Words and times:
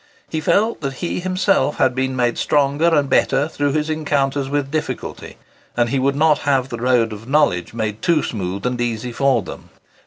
He 0.31 0.41
felt 0.41 0.81
that 0.81 0.93
he 0.93 1.19
himself 1.19 1.77
had 1.77 1.93
been 1.93 2.15
made 2.15 2.39
stronger 2.39 2.87
and 2.87 3.07
better 3.07 3.47
through 3.47 3.73
his 3.73 3.87
encounters 3.87 4.49
with 4.49 4.71
difficulty; 4.71 5.37
and 5.77 5.89
he 5.89 5.99
would 5.99 6.15
not 6.15 6.39
have 6.39 6.69
the 6.69 6.79
road 6.81 7.13
of 7.13 7.29
knowledge 7.29 7.75
made 7.75 8.01
too 8.01 8.23
smooth 8.23 8.65
and 8.65 8.81
easy 8.81 9.11
for 9.11 9.43
them. 9.43 9.69